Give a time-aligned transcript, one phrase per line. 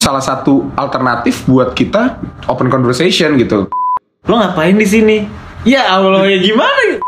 [0.00, 2.16] salah satu alternatif buat kita
[2.48, 3.68] open conversation gitu.
[4.24, 5.28] Lo ngapain di sini?
[5.68, 7.04] Ya Allah ya gimana?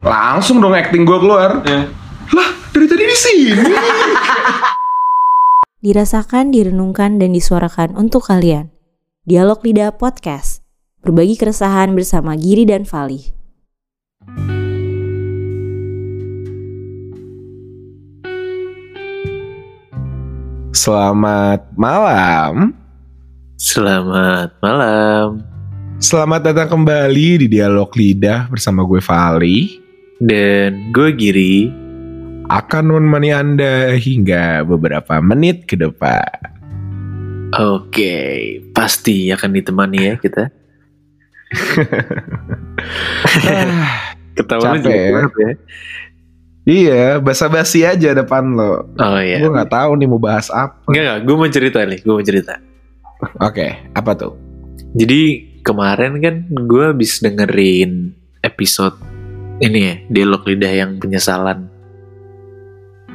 [0.00, 1.60] Langsung dong acting gue keluar.
[1.68, 1.84] Ya.
[2.32, 3.52] Lah, dari tadi di sini.
[5.84, 8.68] Dirasakan, direnungkan, dan disuarakan untuk kalian.
[9.24, 10.60] Dialog Lidah Podcast.
[11.00, 13.32] Berbagi keresahan bersama Giri dan Fali.
[20.80, 22.72] Selamat malam.
[23.60, 25.44] Selamat malam.
[26.00, 29.76] Selamat datang kembali di Dialog Lidah bersama gue Vali.
[30.16, 31.68] Dan gue Giri.
[32.48, 36.48] Akan menemani Anda hingga beberapa menit ke depan.
[37.60, 40.48] Oke, pasti akan ditemani ya kita.
[44.32, 45.28] Ketawa Capek ya.
[45.28, 45.52] ya.
[46.70, 48.86] Iya, basa-basi aja depan lo.
[48.94, 49.42] Oh iya.
[49.42, 50.78] Gue nggak tahu nih mau bahas apa.
[50.86, 51.18] Enggak, enggak.
[51.26, 51.98] Gue mau cerita nih.
[51.98, 52.54] Gue mau cerita.
[53.42, 54.38] Oke, apa tuh?
[54.94, 55.20] Jadi
[55.60, 58.94] kemarin kan gue habis dengerin episode
[59.58, 61.66] ini ya, dialog lidah yang penyesalan.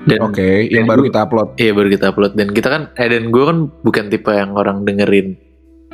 [0.06, 1.50] Dan Oke, yang dan baru gue- kita upload.
[1.58, 4.86] Iya baru kita upload dan kita kan eh dan gue kan bukan tipe yang orang
[4.86, 5.34] dengerin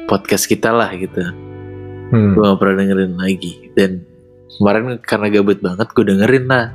[0.04, 1.24] podcast kita lah gitu.
[2.12, 2.36] Hmm.
[2.36, 4.04] Gue gak pernah dengerin lagi dan
[4.60, 6.66] kemarin karena gabut banget gue dengerin lah.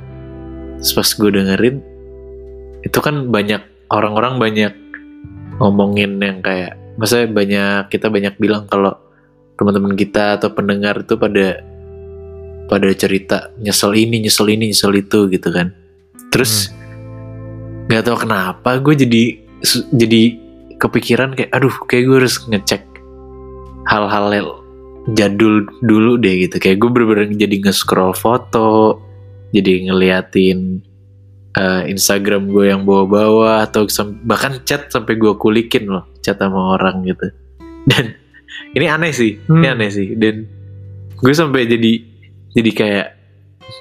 [0.81, 1.77] Terus pas gue dengerin
[2.85, 4.73] itu kan banyak orang-orang banyak
[5.57, 8.93] ngomongin yang kayak maksudnya banyak kita banyak bilang kalau
[9.57, 11.65] teman-teman kita atau pendengar itu pada
[12.69, 15.73] pada cerita nyesel ini nyesel ini nyesel itu gitu kan.
[16.29, 16.69] Terus
[17.87, 19.23] nggak tahu kenapa gue jadi
[19.95, 20.21] jadi
[20.77, 22.83] kepikiran kayak aduh kayak gue harus ngecek
[23.89, 24.29] hal-hal
[25.15, 28.99] jadul dulu deh gitu kayak gue bener-bener jadi nge-scroll foto
[29.53, 30.81] jadi ngeliatin
[31.53, 33.87] eh, Instagram gue yang bawa-bawa atau
[34.23, 37.27] bahkan chat sampai gue kulikin loh chat sama orang gitu
[37.91, 38.15] dan
[38.75, 39.73] ini aneh sih ini Hmm.
[39.77, 40.45] aneh sih dan
[41.17, 41.91] gue sampai jadi
[42.53, 43.07] jadi kayak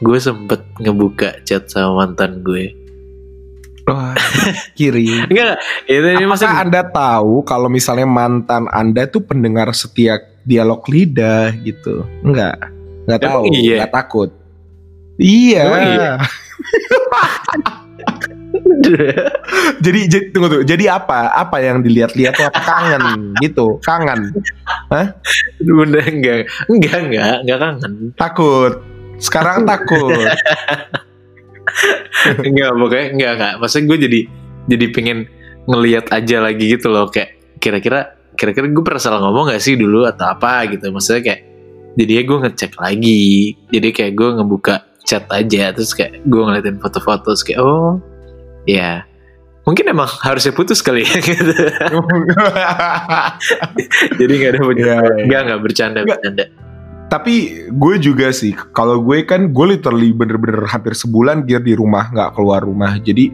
[0.03, 2.87] gue sempet ngebuka chat sama mantan gue
[3.87, 4.19] Wah,
[4.75, 5.07] kiri.
[5.31, 10.83] enggak itu ini Apakah maksudnya Anda tahu kalau misalnya mantan Anda tuh pendengar setia dialog
[10.91, 12.03] lidah gitu?
[12.27, 12.67] Enggak.
[13.07, 13.87] Enggak tahu, iya?
[13.87, 14.31] enggak takut.
[15.17, 15.65] Iya.
[15.65, 16.13] Iya?
[19.81, 20.63] jadi, jadi tunggu tuh.
[20.65, 21.33] Jadi apa?
[21.33, 23.81] Apa yang dilihat-lihat tuh apa kangen gitu?
[23.85, 24.33] Kangen.
[25.61, 28.81] Bener enggak enggak enggak enggak kangen Takut.
[29.17, 30.13] Sekarang takut.
[32.47, 34.21] enggak pokoknya enggak enggak maksudnya gue jadi
[34.71, 35.19] jadi pengen
[35.67, 40.07] ngelihat aja lagi gitu loh kayak kira-kira kira-kira gue pernah salah ngomong gak sih dulu
[40.07, 41.41] atau apa gitu maksudnya kayak
[41.97, 47.33] jadi gue ngecek lagi jadi kayak gue ngebuka chat aja terus kayak gue ngeliatin foto-foto
[47.33, 48.03] terus kayak oh
[48.67, 49.07] ya
[49.67, 51.47] mungkin emang harusnya putus kali ya gitu
[54.19, 55.23] jadi nggak ada punya Iya, iya.
[55.27, 56.21] enggak enggak bercanda Nggak.
[56.21, 56.47] bercanda
[57.07, 62.11] Tapi gue juga sih, kalau gue kan gue literally bener-bener hampir sebulan gear di rumah
[62.11, 62.99] nggak keluar rumah.
[62.99, 63.31] Jadi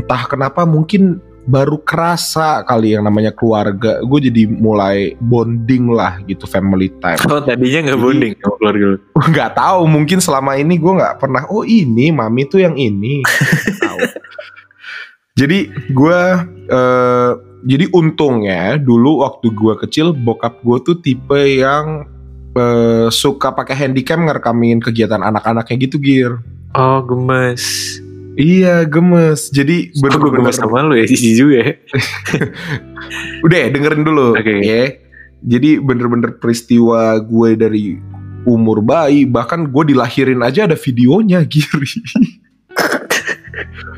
[0.00, 3.98] entah kenapa mungkin baru kerasa kali yang namanya keluarga.
[4.06, 7.18] Gue jadi mulai bonding lah gitu family time.
[7.30, 8.98] oh tadinya nggak bonding sama keluarga lu
[9.32, 11.42] Nggak tahu mungkin selama ini gue nggak pernah.
[11.50, 13.22] Oh ini mami tuh yang ini.
[13.82, 13.98] Tahu.
[15.38, 15.58] jadi
[15.90, 16.20] gue
[16.70, 17.32] eh,
[17.62, 22.06] jadi untungnya dulu waktu gue kecil bokap gue tuh tipe yang
[22.54, 26.32] eh, suka pakai handycam ngerekamin kegiatan anak-anaknya gitu gir.
[26.72, 28.01] oh gemes
[28.36, 29.52] Iya gemes.
[29.52, 31.72] Jadi Kok gue bener-bener gemes sama lu ya jijik juga ya
[33.46, 34.54] Udah dengerin dulu Oke.
[34.64, 34.84] ya.
[35.42, 37.98] Jadi bener-bener peristiwa gue dari
[38.42, 41.90] umur bayi bahkan gue dilahirin aja ada videonya Giri.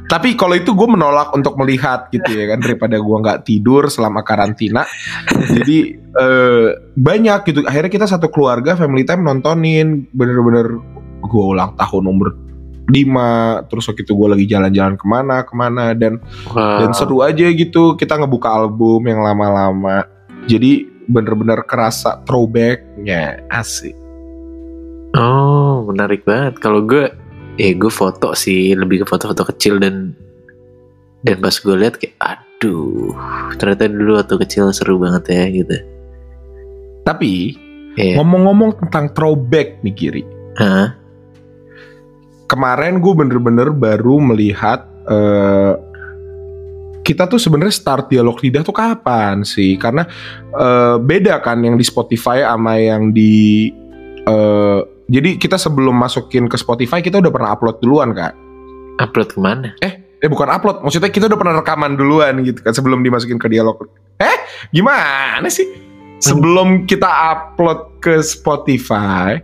[0.05, 4.27] Tapi kalau itu gue menolak untuk melihat gitu ya kan daripada gue nggak tidur selama
[4.27, 4.83] karantina.
[5.31, 6.69] Jadi eh,
[6.99, 7.61] banyak gitu.
[7.65, 10.83] Akhirnya kita satu keluarga family time nontonin bener-bener
[11.25, 12.44] gue ulang tahun umur
[12.85, 16.81] 5 terus waktu itu gue lagi jalan-jalan ke mana ke mana dan Wow.
[16.81, 20.05] dan seru aja gitu kita ngebuka album yang lama-lama
[20.45, 23.97] jadi bener-bener kerasa throwbacknya asik
[25.15, 26.59] Oh, menarik banget.
[26.59, 27.07] Kalau gue,
[27.55, 30.11] ya gue foto sih, lebih ke foto-foto kecil dan
[31.23, 33.15] dan pas gue lihat kayak, aduh,
[33.55, 35.77] ternyata dulu waktu kecil seru banget ya gitu.
[37.05, 37.55] tapi
[37.95, 38.19] Iya.
[38.19, 40.23] ngomong-ngomong tentang throwback nih Giri
[40.59, 40.99] Hah?
[42.47, 45.75] Kemarin gue bener-bener baru melihat eh,
[47.05, 50.09] kita tuh sebenarnya start dialog lidah tuh kapan sih karena
[50.57, 53.69] eh, beda kan yang di Spotify sama yang di
[54.25, 58.33] eh, jadi kita sebelum masukin ke Spotify kita udah pernah upload duluan kak
[58.95, 59.75] Upload ke mana?
[60.25, 63.77] eh bukan upload maksudnya kita udah pernah rekaman duluan gitu kan sebelum dimasukin ke dialog
[64.17, 64.37] Eh,
[64.73, 65.67] gimana sih?
[66.23, 69.43] Sebelum kita upload ke Spotify,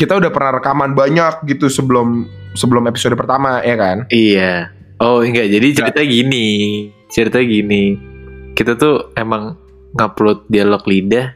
[0.00, 2.24] Kita udah pernah rekaman banyak gitu sebelum
[2.56, 4.08] sebelum episode pertama ya kan?
[4.08, 4.72] Iya.
[5.00, 6.48] Oh enggak, jadi cerita gini.
[7.12, 7.96] Cerita gini.
[8.56, 9.56] Kita tuh emang
[9.96, 11.34] ngupload dialog lidah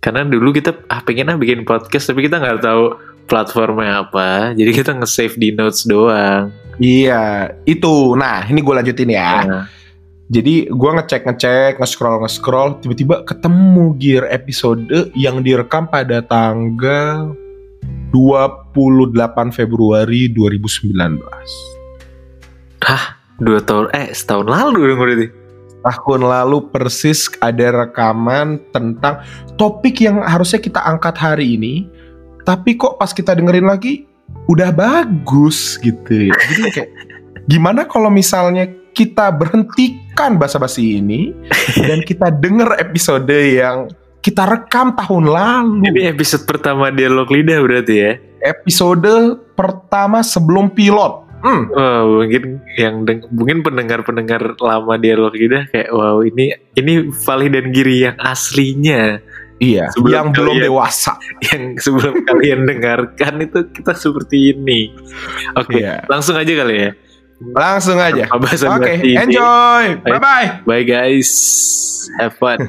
[0.00, 2.96] karena dulu kita ah pengen ah bikin podcast tapi kita nggak tahu
[3.28, 4.56] platformnya apa.
[4.58, 6.50] Jadi kita nge-save di notes doang.
[6.80, 8.16] Iya, itu.
[8.16, 9.44] Nah, ini gue lanjutin ya.
[9.46, 9.64] Nah,
[10.30, 14.86] Jadi gue ngecek ngecek, nge-scroll nge-scroll, tiba-tiba ketemu gear episode
[15.18, 17.34] yang direkam pada tanggal
[18.14, 18.70] 28
[19.50, 21.18] Februari 2019.
[23.42, 25.26] dua tahun eh setahun lalu dong berarti.
[25.82, 29.26] Tahun lalu persis ada rekaman tentang
[29.58, 31.90] topik yang harusnya kita angkat hari ini,
[32.46, 34.06] tapi kok pas kita dengerin lagi
[34.46, 36.30] udah bagus gitu.
[36.30, 36.90] Jadi kayak
[37.50, 41.30] gimana kalau misalnya kita berhentikan basa-basi ini
[41.88, 43.88] dan kita denger episode yang
[44.20, 45.88] kita rekam tahun lalu.
[45.88, 48.12] Ini episode pertama dialog lidah berarti ya.
[48.40, 49.08] Episode
[49.54, 51.28] pertama sebelum pilot.
[51.40, 53.00] Hmm, Wah, mungkin yang
[53.32, 59.24] mungkin pendengar-pendengar lama dialog lidah kayak wow ini ini Valih dan Giri yang aslinya
[59.56, 61.16] iya, Sebelum yang belum kalian- dewasa.
[61.48, 64.92] yang sebelum kalian dengarkan itu kita seperti ini.
[65.56, 66.04] Oke, Iya.
[66.08, 66.90] langsung aja kali ya.
[67.40, 68.28] Langsung aja.
[68.36, 69.16] Oke, ini.
[69.16, 69.96] enjoy.
[70.04, 70.60] Bye bye.
[70.68, 71.32] Bye guys.
[72.20, 72.60] Have fun.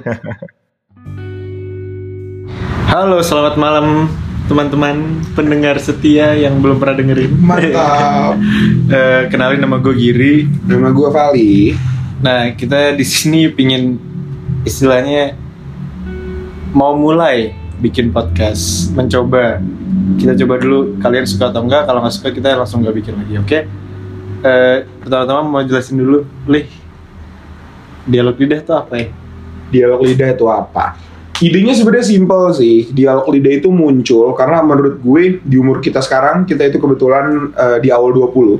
[2.92, 4.08] Halo, selamat malam
[4.48, 7.36] teman-teman pendengar setia yang belum pernah dengerin.
[7.36, 8.40] Mantap.
[8.92, 10.44] Eh, kenalin nama gue Giri.
[10.68, 11.72] Nama gue Vali.
[12.20, 13.96] Nah, kita di sini pingin
[14.68, 15.32] istilahnya
[16.76, 19.64] mau mulai bikin podcast, mencoba.
[20.20, 21.88] Kita coba dulu kalian suka atau enggak.
[21.88, 23.60] Kalau nggak suka kita langsung nggak bikin lagi, oke?
[24.42, 26.66] Eh, pertama-tama mau jelasin dulu, Lih.
[28.10, 29.08] Dialog lidah itu apa ya?
[29.70, 30.98] Dialog lidah itu apa?
[31.42, 32.90] Idenya sebenarnya simpel sih.
[32.90, 37.78] Dialog lidah itu muncul karena menurut gue di umur kita sekarang kita itu kebetulan eh,
[37.82, 38.58] di awal 20.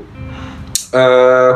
[0.92, 1.52] eh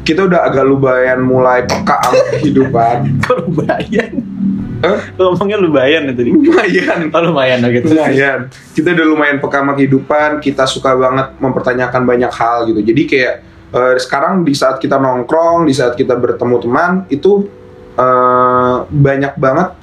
[0.00, 2.96] kita udah agak lumayan mulai peka sama kehidupan.
[3.22, 4.29] Kok lumayan?
[4.80, 5.00] Eh?
[5.20, 6.30] Lo ngomongnya lumayan ya tadi?
[6.32, 6.98] lumayan.
[7.12, 7.92] Oh lumayan, terus.
[7.92, 8.38] Lumayan.
[8.72, 12.80] Kita udah lumayan peka sama kehidupan, kita suka banget mempertanyakan banyak hal gitu.
[12.80, 13.34] Jadi kayak
[13.76, 17.44] eh, sekarang di saat kita nongkrong, di saat kita bertemu teman, itu
[17.96, 19.76] eh, banyak banget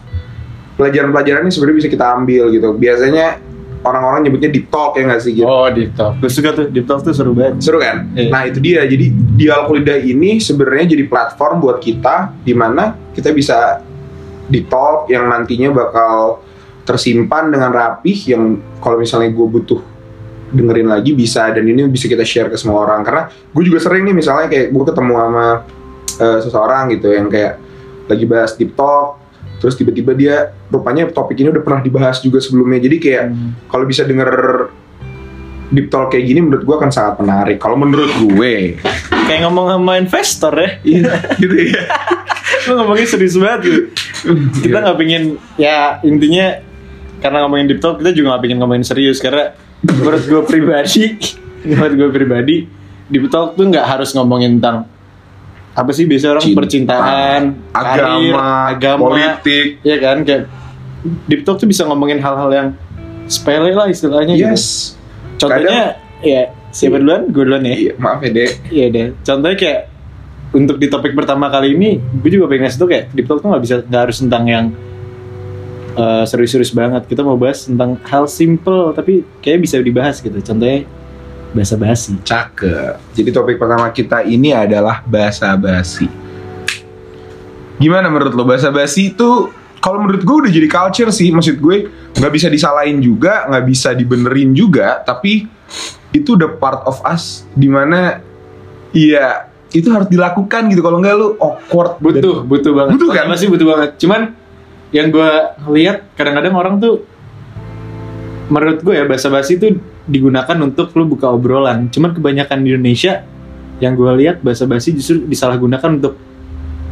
[0.77, 2.69] pelajaran-pelajaran ini sebenarnya bisa kita ambil gitu.
[2.77, 3.27] Biasanya
[3.85, 5.47] orang-orang nyebutnya deep talk ya nggak sih gitu.
[5.47, 6.17] Oh, deep talk.
[6.21, 7.61] Gue suka tuh, deep talk tuh seru banget.
[7.61, 8.09] Seru kan?
[8.13, 8.29] Iya.
[8.29, 8.81] Nah itu dia.
[8.85, 13.81] Jadi dialog lidah ini sebenarnya jadi platform buat kita di mana kita bisa
[14.47, 16.43] di talk yang nantinya bakal
[16.87, 18.43] tersimpan dengan rapih yang
[18.79, 19.81] kalau misalnya gue butuh
[20.47, 23.03] dengerin lagi bisa dan ini bisa kita share ke semua orang.
[23.03, 25.45] Karena gue juga sering nih misalnya kayak gue ketemu sama
[26.23, 27.59] eh, seseorang gitu yang kayak
[28.07, 29.27] lagi bahas deep talk
[29.57, 32.79] terus tiba-tiba dia rupanya topik ini udah pernah dibahas juga sebelumnya.
[32.79, 33.25] Jadi kayak
[33.67, 34.29] kalau bisa denger
[35.73, 37.57] deep talk kayak gini menurut gue akan sangat menarik.
[37.59, 38.79] Kalau menurut gue.
[39.27, 40.69] Kayak ngomong sama investor ya.
[40.85, 41.83] Iya, gitu ya.
[42.69, 43.81] Lu ngomongnya serius banget gitu.
[44.63, 45.23] kita nggak pingin
[45.59, 46.59] ya intinya
[47.17, 49.17] karena ngomongin deep talk kita juga nggak pingin ngomongin serius.
[49.17, 51.03] Karena menurut gue pribadi
[51.67, 52.55] menurut gue pribadi
[53.09, 54.85] deep talk tuh nggak harus ngomongin tentang
[55.77, 59.77] apa sih biasa orang Cinta, percintaan karir, agama, agama politik.
[59.85, 60.25] Ya kan?
[60.25, 60.49] Kayak
[61.29, 62.67] deep talk tuh bisa ngomongin hal-hal yang
[63.29, 64.49] sepele lah istilahnya gitu.
[64.49, 64.97] yes.
[65.37, 67.29] Contohnya ya siapa duluan?
[67.29, 67.75] Gue duluan ya.
[67.77, 68.51] Iya, maaf ya dek.
[68.73, 69.07] Iya deh.
[69.21, 69.81] Contohnya kayak
[70.55, 73.49] untuk di topik pertama kali ini, gue juga pengen ngasih tau kayak deep talk tuh
[73.51, 74.65] nggak bisa nggak harus tentang yang
[75.95, 77.03] eh, serius-serius banget.
[77.07, 80.37] Kita mau bahas tentang hal simple tapi kayak bisa dibahas gitu.
[80.39, 80.87] Contohnya
[81.55, 82.13] bahasa basi.
[82.23, 86.09] cakep jadi topik pertama kita ini adalah bahasa basi
[87.77, 91.87] gimana menurut lo bahasa basi itu kalau menurut gue udah jadi culture sih maksud gue
[92.17, 95.47] nggak bisa disalahin juga nggak bisa dibenerin juga tapi
[96.11, 98.19] itu udah part of us di mana
[98.91, 102.91] iya itu harus dilakukan gitu kalau nggak lu awkward Butuh, butuh banget.
[102.95, 103.25] Butuh kan?
[103.27, 103.89] Masih butuh banget.
[103.99, 104.21] Cuman
[104.95, 105.31] yang gue
[105.75, 107.03] lihat kadang-kadang orang tuh
[108.47, 109.75] menurut gue ya bahasa basi itu
[110.07, 111.91] digunakan untuk lu buka obrolan.
[111.91, 113.27] Cuman kebanyakan di Indonesia
[113.83, 116.15] yang gue lihat bahasa basi justru disalahgunakan untuk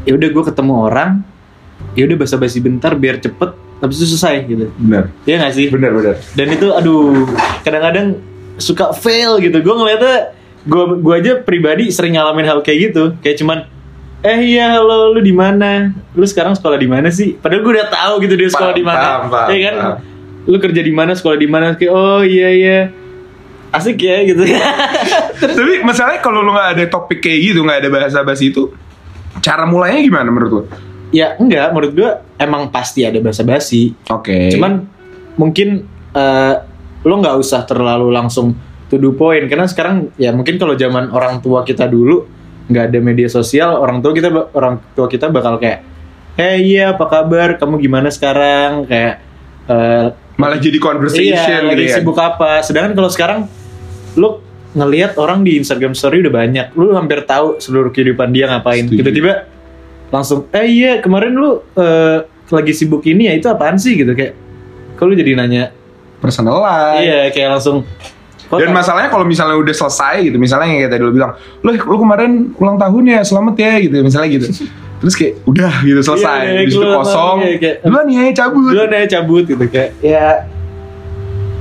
[0.03, 1.23] ya udah gue ketemu orang,
[1.95, 4.65] ya udah bahasa basi bentar biar cepet, habis itu selesai gitu.
[4.75, 5.67] bener Iya gak sih?
[5.71, 7.23] bener bener Dan itu aduh
[7.63, 8.19] kadang-kadang
[8.59, 9.63] suka fail gitu.
[9.63, 10.34] Gue ngeliatnya
[10.65, 13.03] gue gue aja pribadi sering ngalamin hal kayak gitu.
[13.21, 13.57] Kayak cuman
[14.25, 15.93] eh iya halo lu di mana?
[16.17, 17.37] Lu sekarang sekolah di mana sih?
[17.37, 19.05] Padahal gue udah tahu gitu dia sekolah di mana.
[19.53, 19.75] Iya kan?
[19.77, 19.95] paham.
[20.45, 21.11] Lu kerja di mana?
[21.13, 21.77] Sekolah di mana?
[21.77, 22.79] Kayak oh iya iya.
[23.69, 24.41] Asik ya gitu.
[25.59, 28.71] Tapi masalahnya kalau lu nggak ada topik kayak gitu, nggak ada bahasa basi itu,
[29.43, 30.63] cara mulainya gimana menurut lu?
[31.15, 34.51] ya enggak menurut gue emang pasti ada basa-basi Oke.
[34.51, 34.83] cuman
[35.39, 36.53] mungkin eh,
[37.05, 38.51] lo nggak usah terlalu langsung
[38.95, 39.45] to the point.
[39.51, 42.23] Karena sekarang ya mungkin kalau zaman orang tua kita dulu
[42.65, 45.85] nggak ada media sosial orang tua kita orang tua kita bakal kayak
[46.39, 47.59] hey iya apa kabar?
[47.59, 48.87] Kamu gimana sekarang?
[48.87, 49.21] Kayak
[49.67, 50.07] eh,
[50.39, 51.95] malah jadi conversation iya, gitu lagi ya.
[51.99, 52.63] sibuk apa?
[52.63, 53.39] Sedangkan kalau sekarang
[54.15, 54.39] lu
[54.75, 56.67] ngelihat orang di Instagram Story udah banyak.
[56.75, 58.87] Lu hampir tahu seluruh kehidupan dia ngapain.
[58.87, 58.99] Setuju.
[59.03, 59.33] tiba-tiba
[60.13, 63.95] langsung eh iya kemarin lu eh, lagi sibuk ini ya itu apaan sih?
[63.95, 64.33] Gitu kayak
[64.95, 65.75] kalau jadi nanya
[66.25, 67.05] Personal life.
[67.05, 67.85] iya kayak langsung
[68.47, 71.97] Dan masalahnya kalau misalnya udah selesai gitu, misalnya yang kayak tadi lo bilang, lo lu
[71.97, 74.47] kemarin ulang tahun ya, selamat ya gitu, misalnya gitu.
[75.01, 78.69] Terus kayak udah gitu selesai, Iya, Habis itu kosong, iya, kayak- duluan ya cabut.
[78.69, 79.91] duluan aja cabut gitu kayak.
[79.99, 80.45] Ya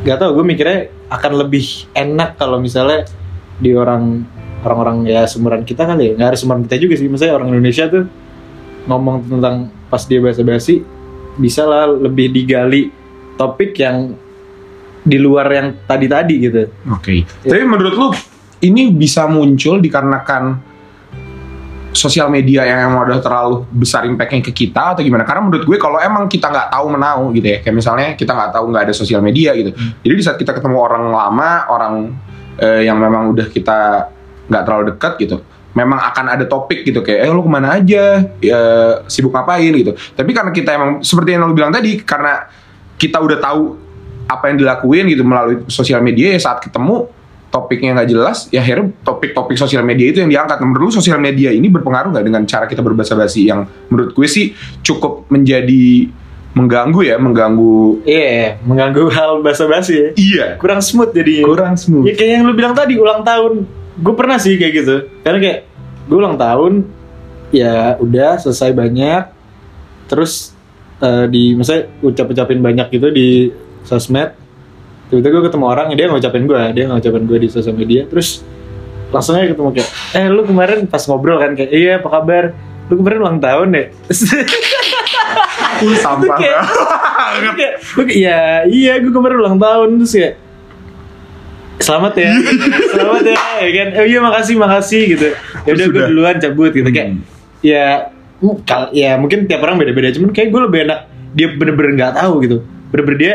[0.05, 3.09] nggak tau gue mikirnya akan lebih enak kalau misalnya
[3.57, 4.21] di orang
[4.61, 6.13] orang-orang ya seumuran kita kali ya.
[6.15, 8.05] Nggak harus seumuran kita juga sih misalnya orang Indonesia tuh
[8.85, 9.57] ngomong tentang
[9.89, 10.85] pas dia bahasa basi
[11.35, 12.93] bisa lah lebih digali
[13.35, 14.13] topik yang
[15.05, 17.29] di luar yang tadi-tadi gitu Oke.
[17.45, 18.09] Tapi menurut lu
[18.65, 20.73] ini bisa muncul dikarenakan
[21.95, 25.23] sosial media yang emang udah terlalu besar impactnya ke kita atau gimana?
[25.23, 28.51] Karena menurut gue kalau emang kita nggak tahu menau gitu ya, kayak misalnya kita nggak
[28.51, 29.71] tahu nggak ada sosial media gitu.
[29.77, 31.95] Jadi di saat kita ketemu orang lama, orang
[32.59, 34.11] eh, yang memang udah kita
[34.51, 35.37] nggak terlalu dekat gitu,
[35.73, 38.61] memang akan ada topik gitu kayak, eh lu ke mana aja, ya,
[39.07, 39.95] sibuk ngapain gitu.
[39.95, 42.51] Tapi karena kita emang seperti yang lu bilang tadi, karena
[42.99, 43.63] kita udah tahu
[44.27, 47.09] apa yang dilakuin gitu melalui sosial media ya saat ketemu
[47.55, 51.55] topiknya nggak jelas ya akhirnya topik-topik sosial media itu yang diangkat menurut lu sosial media
[51.55, 54.51] ini berpengaruh nggak dengan cara kita berbahasa basi yang menurut gue sih
[54.83, 56.11] cukup menjadi
[56.55, 62.15] mengganggu ya mengganggu iya mengganggu hal basa-basi ya iya kurang smooth jadi kurang smooth Ya
[62.15, 63.67] kayak yang lu bilang tadi ulang tahun.
[63.99, 64.97] Gue pernah sih kayak gitu.
[65.27, 65.59] Karena kayak
[66.07, 66.87] gue ulang tahun
[67.51, 69.23] ya udah selesai banyak.
[70.07, 70.55] Terus
[71.03, 73.51] eh, di misalnya ucap-ucapin banyak gitu di
[73.85, 74.33] sosmed.
[75.07, 78.05] Tiba-tiba gue ketemu orang dia ngucapin gue, dia ngucapin gue di sosial media.
[78.05, 78.43] Terus
[79.09, 82.45] langsung aja ketemu kayak, eh lu kemarin pas ngobrol kan kayak, iya apa kabar?
[82.89, 83.87] Lu kemarin ulang tahun deh.
[85.95, 86.65] Sampah Kayak-.
[87.55, 90.35] Kayak, gua kayak, ya iya gue kemarin ulang tahun terus kayak
[91.75, 92.31] selamat ya
[92.95, 95.29] selamat ya ya kan oh iya makasih makasih gitu
[95.67, 97.21] ya udah gue duluan cabut gitu kayak Hmm.
[97.61, 101.01] ya mu- kal ya mungkin tiap orang beda-beda cuman kayak gue lebih enak
[101.35, 102.57] dia bener-bener nggak tahu gitu
[102.95, 103.35] bener-bener dia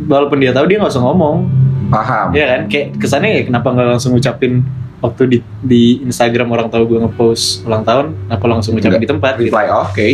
[0.00, 1.36] walaupun dia tahu dia nggak usah ngomong.
[1.84, 2.32] Paham.
[2.32, 2.60] Ya kan?
[2.66, 4.64] Kayak kesannya ya kenapa nggak langsung ngucapin
[4.98, 9.32] waktu di di Instagram orang tahu gue ngepost ulang tahun kenapa langsung ngucapin di tempat?
[9.36, 10.06] gitu reply oke.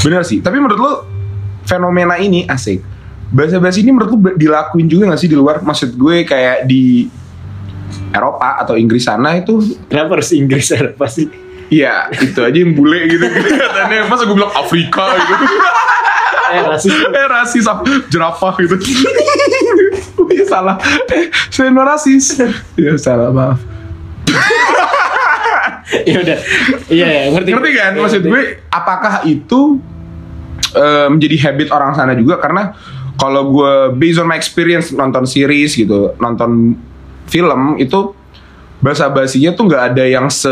[0.00, 0.38] Bener sih.
[0.38, 0.92] Tapi menurut lu
[1.62, 2.80] fenomena ini asik.
[3.30, 5.60] Bahasa basi ini menurut ber- dilakuin juga gak sih di luar?
[5.60, 7.06] Maksud gue kayak di
[8.10, 11.26] Eropa atau Inggris sana itu kenapa harus Inggris ada pasti
[11.70, 13.22] Iya, itu aja yang bule gitu.
[13.62, 14.10] Katanya.
[14.10, 15.34] Masa gue bilang Afrika gitu.
[16.52, 17.82] eh rasis eh rasis apa?
[18.08, 18.76] jerapah gitu.
[20.30, 20.78] Iya salah.
[21.10, 22.38] Eh, saya no rasis.
[22.78, 23.58] Iya salah, maaf.
[26.06, 26.38] ya udah
[26.86, 27.90] iya ya ngerti Ngerti kan?
[27.94, 28.30] Iya, Maksud ngerti.
[28.30, 29.60] gue apakah itu
[30.70, 32.78] eh, menjadi habit orang sana juga karena
[33.18, 36.78] kalau gue based on my experience nonton series gitu, nonton
[37.26, 38.14] film itu
[38.80, 40.48] bahasa basinya tuh nggak ada yang se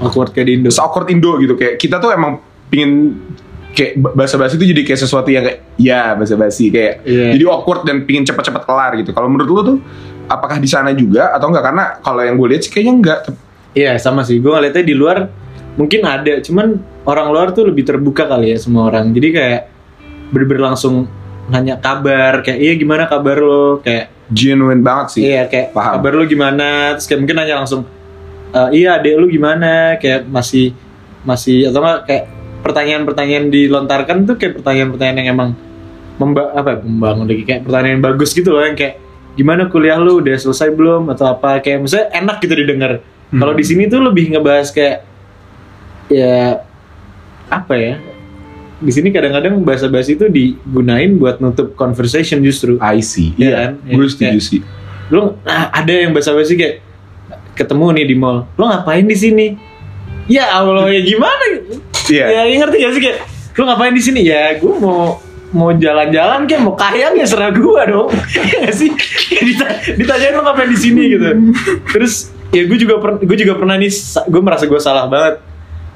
[0.00, 2.40] awkward kayak di Indo awkward Indo gitu kayak kita tuh emang
[2.72, 3.18] pingin
[3.76, 7.36] kayak bahasa basi itu jadi kayak sesuatu yang kayak ya bahasa basi kayak Iya.
[7.36, 9.12] jadi awkward dan pingin cepet-cepet kelar gitu.
[9.12, 9.78] Kalau menurut lu tuh
[10.26, 13.20] apakah di sana juga atau enggak karena kalau yang gue lihat sih kayaknya enggak.
[13.70, 15.28] iya sama sih gue ngeliatnya di luar
[15.76, 16.66] mungkin ada cuman
[17.04, 19.60] orang luar tuh lebih terbuka kali ya semua orang jadi kayak
[20.26, 21.04] bener-bener langsung
[21.46, 25.22] nanya kabar kayak iya gimana kabar lo kayak Genuine banget sih.
[25.22, 26.00] iya kayak Paham.
[26.00, 26.66] kabar lo gimana
[26.96, 27.84] terus kayak mungkin nanya langsung
[28.48, 30.72] "Eh, iya adek lu gimana kayak masih
[31.22, 32.24] masih atau enggak kayak
[32.62, 35.50] pertanyaan-pertanyaan dilontarkan tuh kayak pertanyaan-pertanyaan yang emang
[36.16, 37.42] memba apa ya, membangun lagi.
[37.44, 38.94] Kayak pertanyaan yang bagus gitu loh yang kayak
[39.36, 40.20] gimana kuliah lu?
[40.24, 41.12] Udah selesai belum?
[41.12, 41.60] Atau apa.
[41.60, 42.92] Kayak misalnya enak gitu didengar.
[43.26, 43.42] Hmm.
[43.42, 45.02] kalau di sini tuh lebih ngebahas kayak
[46.06, 46.62] ya
[47.50, 47.94] apa ya?
[48.76, 52.76] Di sini kadang-kadang bahasa basi itu digunain buat nutup conversation justru.
[52.78, 53.32] I see.
[53.34, 53.70] Iya Iya, kan?
[53.82, 54.60] gue Iya, setuju sih.
[55.06, 56.82] lu nah, ada yang bahasa basi kayak
[57.54, 58.46] ketemu nih di mall.
[58.54, 59.46] Lo ngapain di sini
[60.26, 61.44] ya allah ya gimana
[62.06, 62.24] Iya.
[62.24, 63.18] ya, ya ngerti gak sih kayak
[63.52, 65.18] lu ngapain di sini ya gue mau
[65.48, 68.90] mau jalan-jalan kayak mau kayang ya serah gue dong ya gak sih
[69.32, 71.28] dita- ditanyain lo ngapain di sini gitu
[71.88, 73.90] terus ya gue juga per, gue juga pernah nih
[74.22, 75.42] gue merasa gue salah banget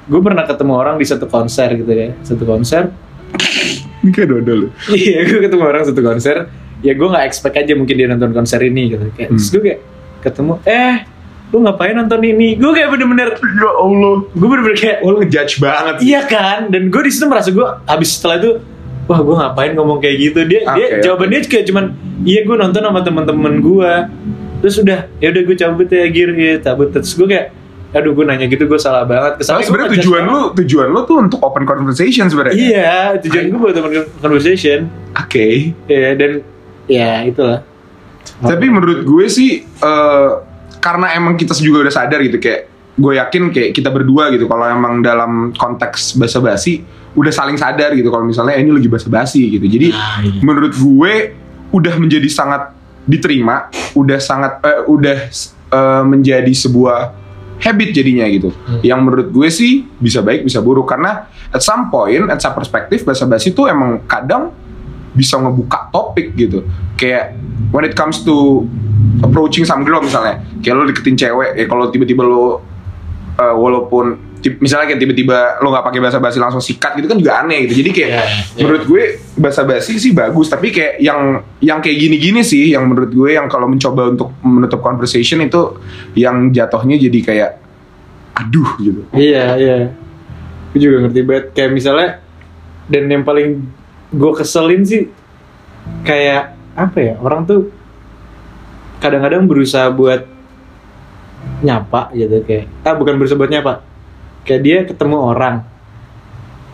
[0.03, 2.91] gue pernah ketemu orang di satu konser gitu ya satu konser
[4.01, 4.61] Ini kayak dodol.
[4.89, 6.49] Iya, gue ketemu orang satu konser.
[6.81, 9.05] Ya gue nggak expect aja mungkin dia nonton konser ini gitu.
[9.13, 9.37] Kayak, Hmm.
[9.37, 9.79] Terus gue kayak
[10.19, 10.95] ketemu, eh
[11.51, 12.55] lu ngapain nonton ini?
[12.55, 14.23] Gue kayak bener-bener Ya Allah.
[14.25, 15.95] gue bener-bener kayak Oh, ngejudge banget.
[15.99, 16.71] iya kan?
[16.71, 18.51] Dan gue di situ merasa gue habis setelah itu
[19.03, 20.39] wah gue ngapain ngomong kayak gitu?
[20.45, 21.85] Dia dia Oke, jawabannya kayak cuman
[22.23, 23.91] iya gue nonton sama teman-teman gue
[24.61, 26.87] terus udah ya udah gue cabut ya gir ya cabut.
[26.89, 27.47] Terus gue kayak
[27.91, 29.43] aduh gue nanya gitu gue salah banget.
[29.43, 32.55] Kesannya sebenarnya tujuan lu tujuan lu tuh untuk open conversation sebenarnya.
[32.55, 33.91] iya tujuan gue buat teman
[34.23, 34.87] conversation.
[35.13, 35.75] Oke.
[35.85, 36.31] ya dan
[36.87, 37.67] ya itulah.
[38.39, 40.29] Tapi menurut gue sih eh,
[40.81, 44.67] karena emang kita juga udah sadar gitu kayak gue yakin kayak kita berdua gitu kalau
[44.67, 46.83] emang dalam konteks basa-basi
[47.15, 49.65] udah saling sadar gitu kalau misalnya eh, ini lagi basa-basi gitu.
[49.67, 50.41] Jadi Ah, iya.
[50.43, 51.13] menurut gue
[51.71, 52.75] udah menjadi sangat
[53.07, 55.17] diterima, udah sangat eh, udah
[55.71, 57.15] eh, menjadi sebuah
[57.61, 58.49] habit jadinya gitu.
[58.51, 58.81] Hmm.
[58.81, 63.05] Yang menurut gue sih bisa baik bisa buruk karena at some point, at some perspektif
[63.05, 64.51] basa-basi itu emang kadang
[65.11, 66.63] bisa ngebuka topik gitu.
[66.95, 67.35] Kayak
[67.75, 68.65] when it comes to
[69.31, 72.59] approaching some girl misalnya, kayak lo deketin cewek, ya kalau tiba-tiba lo
[73.39, 77.45] eh, walaupun misalnya kayak tiba-tiba lo nggak pakai bahasa basi langsung sikat gitu kan juga
[77.45, 77.85] aneh gitu.
[77.85, 78.61] Jadi kayak Iya, iya.
[78.65, 79.03] menurut gue
[79.37, 83.45] bahasa basi sih bagus, tapi kayak yang yang kayak gini-gini sih yang menurut gue yang
[83.45, 85.77] kalau mencoba untuk menutup conversation itu
[86.17, 87.51] yang jatuhnya jadi kayak
[88.33, 89.01] aduh gitu.
[89.13, 89.77] Iya, iya.
[90.73, 91.45] Gue juga ngerti banget.
[91.53, 92.09] Kayak misalnya,
[92.89, 93.61] dan yang paling
[94.09, 95.05] gue keselin sih,
[96.01, 97.69] kayak apa ya, orang tuh
[99.01, 100.29] kadang-kadang berusaha buat
[101.65, 103.81] nyapa gitu kayak, ah bukan berusaha buat nyapa,
[104.45, 105.65] kayak dia ketemu orang,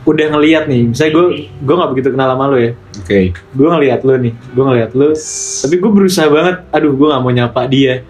[0.03, 1.25] udah ngeliat nih, misalnya gue
[1.63, 3.31] gue nggak begitu kenal sama lo ya, Oke.
[3.31, 5.15] gue ngeliat lo nih, gue ngeliat lo,
[5.63, 8.03] tapi gue berusaha banget, aduh gue nggak mau nyapa dia.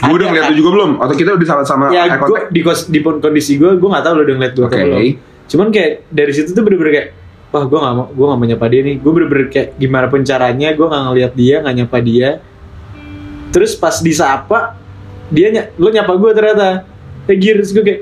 [0.00, 0.90] Gue udah ngeliat lu juga belum?
[0.96, 4.22] Atau kita udah sama-sama ya eye gue di, di kondisi gue gue nggak tahu lo
[4.24, 5.02] udah ngeliat gue atau belum.
[5.44, 7.08] Cuman kayak dari situ tuh bener-bener kayak
[7.52, 8.96] wah gue nggak mau gue nggak mau nyapa dia nih.
[8.96, 12.28] Gue bener-bener kayak gimana pun caranya gue nggak ngeliat dia nggak nyapa dia
[13.50, 14.78] terus pas disapa
[15.30, 16.86] dia ny lo nyapa gue ternyata
[17.30, 18.00] eh terus gue kayak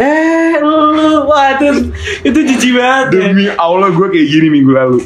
[0.00, 1.92] eh lu wah itu
[2.24, 4.98] itu jijik banget ya Demi Allah gue kayak gini minggu lalu.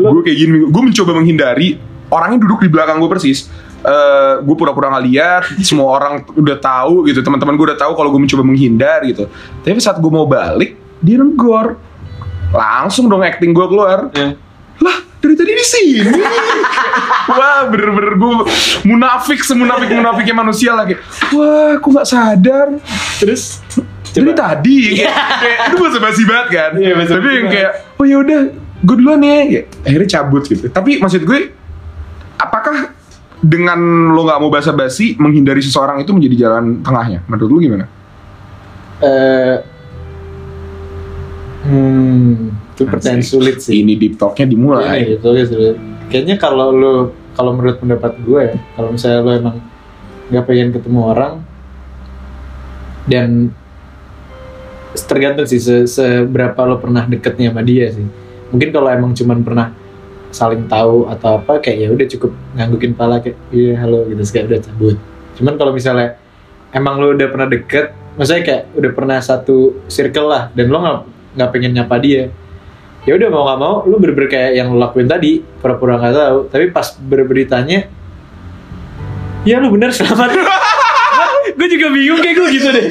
[0.00, 0.68] Lo Gue kayak gini minggu.
[0.72, 1.68] Gue mencoba menghindari
[2.12, 3.48] orangnya duduk di belakang gue persis.
[3.84, 8.08] Eh gue pura-pura nggak lihat, semua orang udah tahu gitu, teman-teman gue udah tahu kalau
[8.12, 9.28] gue mencoba menghindar gitu.
[9.60, 11.76] Tapi saat gue mau balik, dia nenggor.
[12.54, 14.08] Langsung dong acting gue keluar.
[14.16, 14.36] Ya.
[14.80, 16.04] Lah, dari tadi di sini.
[17.32, 18.32] Wah, bener-bener gue
[18.84, 21.00] munafik semunafik munafiknya manusia lagi.
[21.32, 22.76] Wah, aku nggak sadar.
[23.16, 23.64] terus
[24.14, 26.70] Jadi tadi kayak, kayak itu bahasa basi banget kan.
[26.78, 28.40] Iya, Tapi yang kayak oh ya udah
[28.84, 29.38] gue duluan ya.
[29.42, 30.64] Kayak, akhirnya cabut gitu.
[30.70, 31.50] Tapi maksud gue
[32.38, 32.94] apakah
[33.42, 33.80] dengan
[34.14, 37.26] lo nggak mau basa basi menghindari seseorang itu menjadi jalan tengahnya?
[37.26, 37.86] Menurut lu gimana?
[39.02, 39.73] eh
[41.64, 42.32] hmm
[42.74, 43.30] itu pertanyaan Asik.
[43.30, 44.98] sulit sih Ini deep talknya Iya, dimulai.
[45.08, 45.78] gitu, gitu.
[46.10, 46.94] Kayaknya kalau lu
[47.32, 49.56] kalau menurut pendapat gue ya, kalau misalnya lu emang
[50.28, 51.32] nggak pengen ketemu orang
[53.04, 53.50] dan
[54.94, 58.06] tergantung sih se- seberapa lo pernah deketnya sama dia sih.
[58.50, 59.74] Mungkin kalau emang cuman pernah
[60.30, 64.46] saling tahu atau apa kayak ya udah cukup nganggukin pala kayak iya halo gitu kayak
[64.50, 64.96] udah cabut.
[65.34, 66.18] Cuman kalau misalnya
[66.70, 70.98] emang lo udah pernah deket, maksudnya kayak udah pernah satu circle lah dan lo nggak
[71.34, 72.30] nggak pengen nyapa dia,
[73.04, 76.38] ya udah mau nggak mau lu bener-bener kayak yang lu lakuin tadi pura-pura nggak tahu.
[76.48, 77.90] Tapi pas berberitanya
[79.44, 80.30] ya lu bener selamat.
[81.58, 82.86] Gue juga bingung kayak gue gitu deh.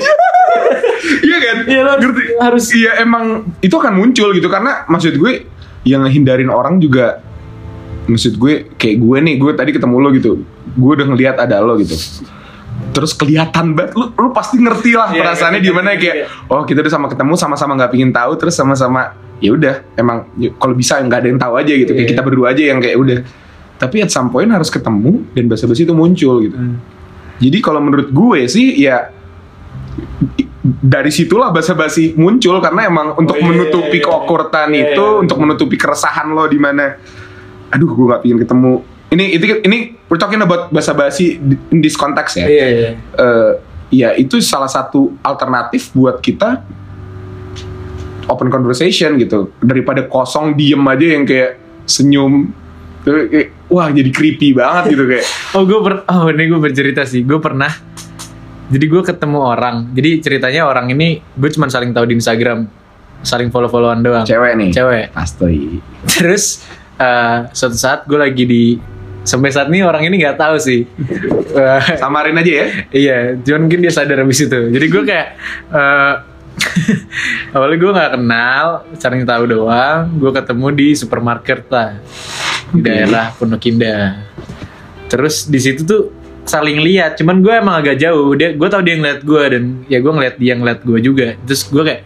[1.26, 1.58] Iya kan?
[1.68, 2.24] Iya, lo harus- Ngerti?
[2.38, 3.26] harus Iya emang
[3.60, 4.48] itu akan muncul gitu.
[4.48, 5.50] Karena maksud gue
[5.84, 7.20] yang ngehindarin orang juga
[8.08, 10.32] maksud gue kayak gue nih gue tadi ketemu lo gitu.
[10.78, 11.98] Gue udah ngelihat ada lo gitu
[12.94, 16.16] terus kelihatan banget lu, lu pasti ngerti lah Iya, perasaannya ngerti, di mana ngerti, kayak
[16.16, 16.26] iya.
[16.48, 19.02] oh kita udah sama ketemu sama-sama nggak pingin tahu terus sama-sama
[19.42, 22.12] ya udah emang ya, kalau bisa nggak ada yang tahu aja gitu kayak Iya.
[22.16, 23.18] kita berdua aja yang kayak udah
[23.76, 26.78] tapi at some point harus ketemu dan basa-basi itu muncul gitu Hmm.
[27.42, 29.10] jadi kalau menurut gue sih ya
[30.64, 34.06] dari situlah basa-basi muncul karena emang untuk iya, menutupi iya, iya.
[34.08, 36.96] keawkwardan Iya, itu, untuk menutupi keresahan lo di mana
[37.68, 38.74] aduh gue nggak pingin ketemu.
[39.14, 42.50] Ini itu ini we're talking about basa-basi di- in this context ya.
[42.50, 43.52] iya Eh,
[43.94, 46.66] ya itu salah satu alternatif buat kita
[48.26, 49.54] open conversation gitu.
[49.62, 52.50] Daripada kosong diem aja yang kayak senyum
[53.04, 55.26] kayak, wah jadi creepy banget gitu kayak.
[55.56, 57.22] Oh gue per oh ini gue bercerita sih.
[57.22, 57.70] Gue pernah
[58.72, 59.94] jadi gue ketemu orang.
[59.94, 62.66] Jadi ceritanya orang ini gue cuma saling tahu di Instagram.
[63.22, 64.26] Saling follow followan doang.
[64.26, 64.70] Cewek nih.
[64.74, 65.06] Cewek.
[65.14, 65.78] Astoi.
[66.12, 66.64] Terus
[66.98, 68.64] eh, suatu saat gue lagi di
[69.24, 70.84] sampai saat ini orang ini nggak tahu sih
[71.54, 74.74] Eh, samarin aja ya Iya, cuman mungkin dia sadar abis itu.
[74.74, 75.28] Jadi gue kayak
[75.70, 76.14] eh
[77.54, 78.66] awalnya gue nggak kenal,
[78.98, 80.10] saling tahu doang.
[80.18, 82.02] Gue ketemu di supermarket lah
[82.74, 82.90] di Oke.
[82.90, 84.18] daerah Pondok Indah.
[85.14, 86.04] Terus di situ tuh
[86.44, 90.04] saling lihat cuman gue emang agak jauh dia gue tau dia ngeliat gue dan ya
[90.04, 92.04] gue ngeliat dia ngeliat gue juga terus gue kayak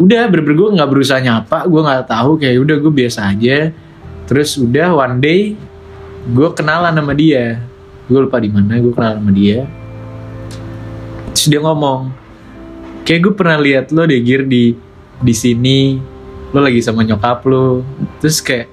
[0.00, 3.76] udah bener gue nggak berusaha nyapa gue nggak tahu kayak udah gue biasa aja
[4.24, 5.40] terus udah one day
[6.26, 7.62] gue kenalan sama dia.
[8.06, 9.58] Gue lupa di mana gue kenalan sama dia.
[11.34, 12.10] Terus dia ngomong
[13.06, 14.74] kayak gue pernah lihat lo deh Gir di
[15.22, 15.98] di sini.
[16.50, 17.86] Lo lagi sama nyokap lo.
[18.18, 18.66] Terus kayak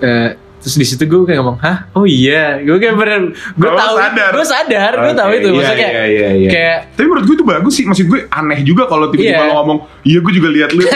[0.00, 3.72] eh, terus di situ gue kayak ngomong hah oh iya gue kayak bener gue Oh,
[3.72, 4.30] tahu sadar.
[4.30, 6.50] gue sadar gue tahu Oke, itu iya, maksudnya kayak iya, iya, iya.
[6.50, 7.84] kayak Tapi menurut gue itu bagus sih.
[7.84, 9.44] Maksud gue aneh juga kalau tiba-tiba Iya.
[9.44, 10.82] lo ngomong, iya gue juga lihat lu.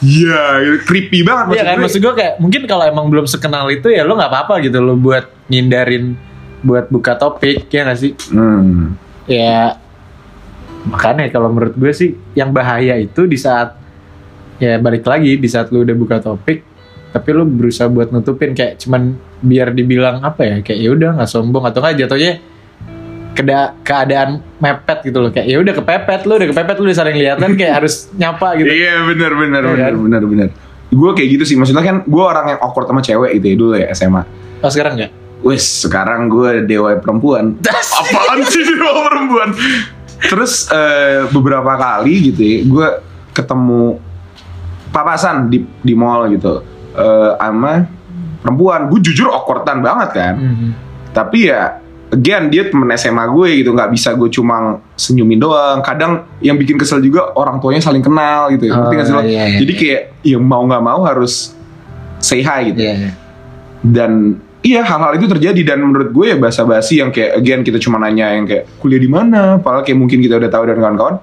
[0.00, 0.76] Iya, gitu.
[0.84, 1.82] creepy banget maksud Iya kan gue.
[1.84, 4.94] maksud gue kayak mungkin kalau emang belum sekenal itu ya lo nggak apa-apa gitu lo
[4.94, 6.16] buat ngindarin
[6.60, 8.96] buat buka topik ya gak sih Hmm.
[9.24, 9.76] ya
[10.82, 13.76] makanya kalau menurut gue sih yang bahaya itu di saat
[14.56, 16.64] ya balik lagi di saat lu udah buka topik
[17.10, 21.26] tapi lu berusaha buat nutupin kayak cuman biar dibilang apa ya kayak ya udah nggak
[21.26, 22.32] sombong atau nggak jatuhnya
[23.30, 27.14] keda keadaan mepet gitu loh kayak ya udah kepepet lu udah kepepet lu udah saling
[27.14, 30.02] kelihatan kayak harus nyapa gitu Iya benar benar Iya benar kan?
[30.02, 30.48] benar benar.
[30.90, 31.54] Gue kayak gitu sih.
[31.54, 34.22] Maksudnya kan gue orang yang awkward sama cewek gitu ya dulu ya SMA.
[34.60, 37.56] oh sekarang nggak Wes sekarang gue dewa perempuan.
[38.02, 39.50] Apaan sih dewa perempuan?
[40.20, 42.88] Terus eh, beberapa kali gitu ya, gue
[43.32, 43.96] ketemu
[44.90, 46.60] papasan di di mall gitu
[46.94, 47.86] eh, sama
[48.40, 48.88] perempuan.
[48.88, 50.34] Gue jujur awkwardan banget kan.
[50.38, 50.68] Mhm.
[51.10, 51.78] Tapi ya
[52.10, 55.82] again dia temen SMA gue gitu nggak bisa gue cuma senyumin doang.
[55.82, 58.70] Kadang yang bikin kesel juga orang tuanya saling kenal gitu.
[58.70, 58.78] ya.
[58.78, 59.22] Ngerti nggak sih lo?
[59.22, 61.54] iya, iya, Jadi kayak yang mau nggak mau harus
[62.20, 63.12] say hi gitu iya, iya.
[63.80, 67.96] dan iya hal-hal itu terjadi dan menurut gue ya basa-basi yang kayak again kita cuma
[67.96, 71.16] nanya yang kayak kuliah di mana padahal kayak mungkin kita udah tahu dan kawan-kawan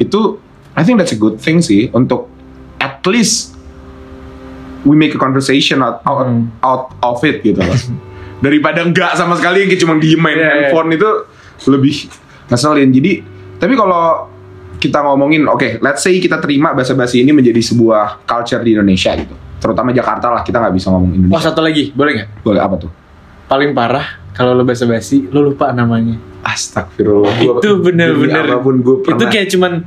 [0.00, 0.40] itu
[0.72, 2.32] I think that's a good thing sih untuk
[2.80, 3.57] at least
[4.82, 6.50] we make a conversation out out, Hmm.
[6.60, 7.74] out of it gitu loh.
[8.44, 10.70] Daripada enggak sama sekali yang cuma diem main iya.
[10.70, 11.08] handphone itu
[11.66, 12.06] lebih
[12.46, 12.90] ngeselin.
[12.94, 13.12] Jadi
[13.58, 14.30] tapi kalau
[14.78, 19.34] kita ngomongin oke let's say kita terima basa-basi ini menjadi sebuah culture di Indonesia gitu.
[19.58, 22.28] Terutama Jakarta lah kita nggak bisa ngomong oh Indonesia satu lagi boleh nggak?
[22.46, 22.90] Boleh apa tuh?
[23.50, 26.14] Paling parah kalau lo basa-basi lo lupa namanya.
[26.46, 29.82] Astagfirullah Itu bener-bener- demi apa pun gue itu kayak cuman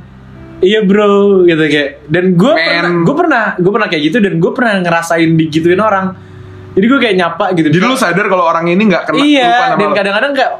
[0.62, 2.06] iya bro gitu kayak.
[2.08, 6.06] Dan gue pernah gue pernah gue pernah kayak gitu dan gue pernah ngerasain digituin orang.
[6.72, 7.68] Jadi gue kayak nyapa gitu.
[7.68, 10.52] Jadi lu sadar kalau orang ini nggak kena lupa iya nama dan kadang-kadang kayak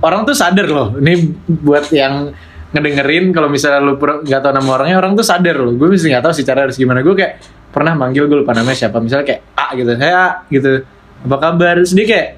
[0.00, 0.88] orang tuh sadar loh.
[0.96, 1.12] Ini
[1.44, 2.32] buat yang
[2.72, 5.76] ngedengerin kalau misalnya lu nggak tahu nama orangnya orang tuh sadar loh.
[5.76, 7.04] Gue mesti nggak tahu sih cara harus gimana.
[7.04, 8.96] Gue kayak pernah manggil gue lupa namanya siapa.
[8.96, 10.88] Misalnya kayak A gitu saya gitu.
[11.28, 11.84] Apa kabar?
[11.84, 12.28] Terus dia kayak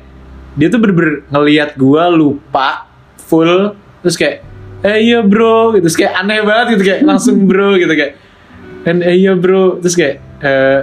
[0.59, 2.91] dia tuh bener-bener ngelihat gue lupa
[3.31, 3.79] full.
[4.03, 4.50] Terus kayak
[4.85, 5.77] eh iya bro.
[5.77, 5.89] Gitu.
[5.89, 6.83] Terus kayak aneh banget gitu.
[6.89, 7.93] Kayak langsung bro gitu.
[7.93, 8.13] Kayak
[8.85, 9.79] dan eh iya bro.
[9.81, 10.81] Terus kayak eh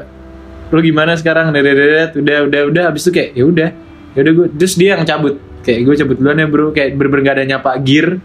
[0.67, 1.55] lu gimana sekarang?
[1.55, 2.83] Dedet, udah udah udah.
[2.91, 3.69] Habis itu kayak ya udah.
[4.13, 5.37] Ya udah gue terus dia yang cabut.
[5.61, 6.71] Kayak gue cabut duluan ya bro.
[6.73, 8.17] Kayak gak ada nyapa gear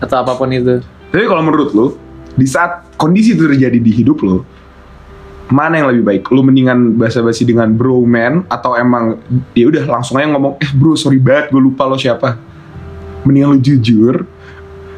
[0.00, 0.80] atau apa pun itu.
[1.10, 1.86] Tapi kalau menurut lu
[2.38, 4.46] di saat kondisi itu terjadi di hidup lu
[5.50, 6.22] mana yang lebih baik?
[6.30, 9.18] Lu mendingan basa-basi dengan bro man atau emang
[9.50, 12.38] ya udah langsung aja ngomong eh bro sorry banget gue lupa lo siapa.
[13.26, 14.24] Mendingan lu jujur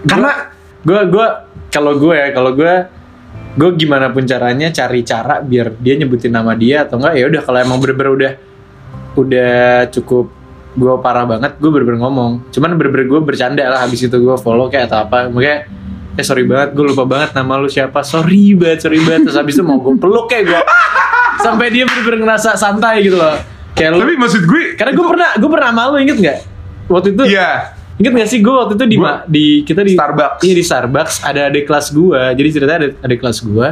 [0.06, 0.50] karena
[0.82, 1.26] gue gue
[1.70, 2.74] kalau gue ya kalau gue
[3.52, 7.40] gue gimana pun caranya cari cara biar dia nyebutin nama dia atau enggak ya udah
[7.44, 8.32] kalau emang bener-bener udah
[9.12, 10.32] udah cukup
[10.72, 12.48] gue parah banget gue bener-bener ngomong.
[12.48, 15.28] Cuman bener-bener gue bercanda lah habis itu gue follow kayak atau apa.
[15.28, 15.68] Makanya
[16.16, 18.00] eh sorry banget gue lupa banget nama lu siapa.
[18.00, 19.28] Sorry banget sorry banget.
[19.28, 20.60] Terus habis itu mau gue peluk kayak gue
[21.44, 23.36] sampai dia bener-bener ngerasa santai gitu loh.
[23.76, 26.38] Kayak lu tapi maksud gue karena gue pernah gue pernah malu inget nggak?
[26.88, 30.40] Waktu itu iya Ingat gak sih gue waktu itu di, Gua- di kita di Starbucks.
[30.40, 32.20] Iya di Starbucks ada adik kelas gue.
[32.32, 33.66] Jadi ceritanya ada adik kelas gue.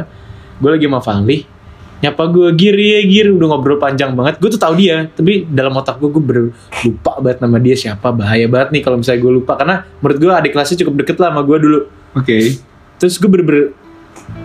[0.57, 1.37] Gue lagi sama Fali.
[2.01, 4.37] Nyapa gue gir ya gir udah ngobrol panjang banget.
[4.37, 6.49] Gue tuh tahu dia, tapi dalam otak gue gue
[6.83, 8.09] lupa banget nama dia siapa.
[8.09, 11.29] Bahaya banget nih kalau misalnya gue lupa karena menurut gue adik kelasnya cukup deket lah
[11.29, 11.79] sama gue dulu.
[12.13, 12.37] oke
[12.97, 13.65] Terus gue bener-bener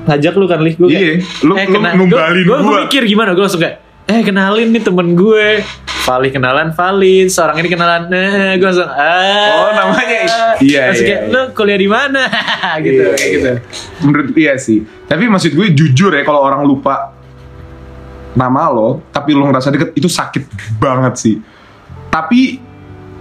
[0.04, 0.74] ngajak lu kan Lih.
[0.74, 1.00] Gue Iya,
[1.42, 2.56] lu- lu kena- numbalin gua.
[2.58, 5.64] Gue mikir gimana, gue langsung kayak eh kenalin nih temen gue.
[6.06, 9.50] Fali kenalan Fali, seorang ini kenalan eh gue langsung ah.
[9.58, 10.22] Oh, namanya
[10.62, 11.34] iya, Terus iya, kayak iya.
[11.34, 12.22] lu kuliah di mana?
[12.86, 13.50] gitu, Iya, kayak gitu.
[14.06, 17.10] menurut iya sih tapi maksud gue jujur ya kalau orang lupa
[18.38, 20.46] nama lo tapi lo ngerasa deket itu sakit
[20.78, 21.34] banget sih
[22.06, 22.62] tapi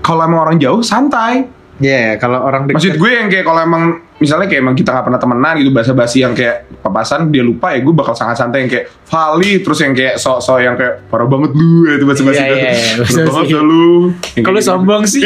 [0.06, 4.48] kalau emang orang jauh santai Iya, kalau orang maksud gue yang kayak kalau emang misalnya
[4.48, 7.82] kayak emang kita nggak pernah temenan gitu bahasa basi yang kayak papasan dia lupa ya
[7.82, 11.52] gue bakal sangat santai yang kayak Vali terus yang kayak sok-sok yang kayak parah banget
[11.52, 13.26] lu ya itu bahasa basi Iya, iya, iya, parah basa-basi.
[13.28, 13.88] banget dah lu
[14.32, 14.70] Yang kalau gitu.
[14.70, 15.22] sombong sih.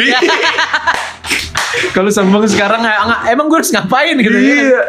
[1.90, 4.40] kalau sombong sekarang nggak- nggak- emang gue harus ngapain gitu ya?
[4.42, 4.82] iya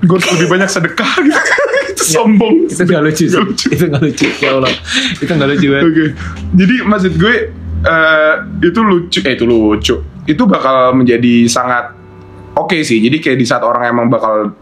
[0.00, 1.40] gue harus lebih banyak sedekah gitu
[1.92, 3.28] itu sombong Itu gak lucu sih.
[3.28, 3.66] Nggak lucu.
[3.68, 4.26] Itu gak lucu.
[4.38, 4.72] Ya Allah.
[5.14, 5.84] Itu gak lucu banget.
[5.84, 6.04] Oke.
[6.54, 7.34] Jadi maksud gue
[7.78, 11.96] eh, itu lucu eh itu lucu itu bakal menjadi sangat
[12.52, 14.52] oke sih jadi kayak di saat orang emang bakal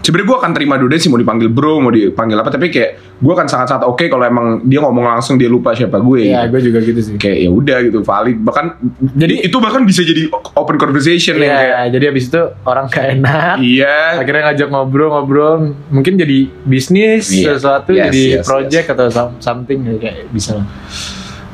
[0.00, 2.90] sebenarnya gue akan terima dulu deh sih mau dipanggil bro mau dipanggil apa tapi kayak
[3.14, 6.44] gue akan sangat sangat oke kalau emang dia ngomong langsung dia lupa siapa gue Iya,
[6.44, 6.50] gitu.
[6.50, 7.14] gue juga gitu sih.
[7.16, 8.78] kayak ya udah gitu valid bahkan
[9.10, 10.22] Jadi- itu bahkan bisa jadi
[10.54, 13.54] open conversation kayak Iya, jadi abis itu orang gak enak.
[13.60, 15.54] iya Akhirnya ngajak ngobrol-ngobrol,
[15.88, 17.54] mungkin jadi bisnis Iya.
[17.54, 20.66] sesuatu, Yes, jadi yes, project atau some- something ya, kayak bisa lah.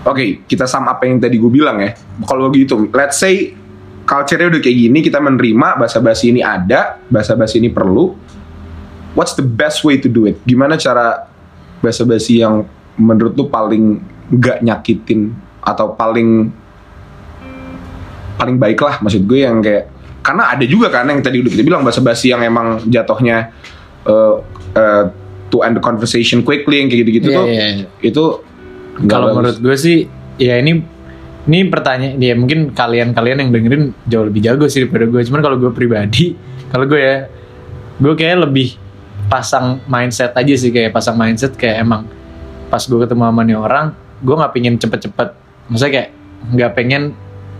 [0.05, 1.97] Oke, kita sum apa yang tadi gue bilang ya.
[2.23, 3.57] Kalau gitu, let's say
[4.05, 8.17] culture-nya udah kayak gini, kita menerima bahasa basi ini ada, bahasa basi ini perlu.
[9.15, 10.41] What's the best way to do it?
[10.45, 11.29] Gimana cara
[11.81, 14.03] bahasa basi yang menurut lu paling
[14.41, 16.51] gak nyakitin atau paling
[18.35, 19.91] paling baik lah maksud gue yang kayak
[20.25, 23.53] karena ada juga kan yang tadi udah kita bilang bahasa basi yang emang jatuhnya
[24.09, 24.43] uh,
[24.75, 25.05] uh,
[25.53, 27.87] to end the conversation quickly yang kayak gitu-gitu Iya, tuh iya, iya.
[28.03, 28.25] itu
[29.11, 30.07] Kalau menurut gue sih,
[30.39, 30.79] ya ini
[31.45, 35.21] ini pertanyaan ya mungkin kalian-kalian yang dengerin jauh lebih jago sih daripada gue.
[35.29, 36.33] Cuman kalau gue pribadi,
[36.73, 37.17] kalau gue ya,
[38.01, 38.81] gue kayak lebih
[39.29, 42.05] pasang mindset aja sih kayak pasang mindset kayak emang
[42.69, 43.87] pas gue ketemu sama nih orang,
[44.25, 45.29] gue nggak pengen cepet-cepet.
[45.69, 46.11] Maksudnya kayak
[46.45, 47.03] nggak pengen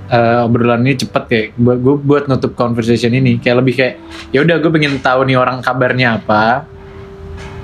[0.09, 3.95] eh, obrolan ini cepet kayak gue gue buat nutup conversation ini kayak lebih kayak
[4.33, 6.69] ya udah gue pengen tahu nih orang kabarnya apa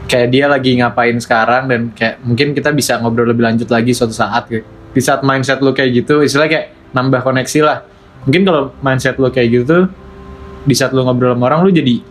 [0.08, 4.16] kayak dia lagi ngapain sekarang dan kayak mungkin kita bisa ngobrol lebih lanjut lagi suatu
[4.16, 7.78] saat kayak di saat mindset lu kayak gitu istilahnya kayak nambah koneksi lah.
[8.26, 9.86] Mungkin kalau mindset lu kayak gitu
[10.66, 12.02] di saat lu ngobrol sama orang lu jadi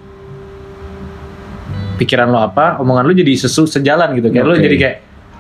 [2.00, 4.32] pikiran lu apa omongan lu jadi sesu sejalan gitu.
[4.32, 4.64] Kayak lu Oke.
[4.64, 4.96] jadi kayak